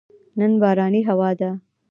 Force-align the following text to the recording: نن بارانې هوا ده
نن 0.39 0.51
بارانې 0.61 1.01
هوا 1.09 1.31
ده 1.39 1.49